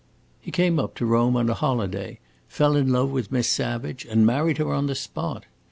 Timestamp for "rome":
1.05-1.37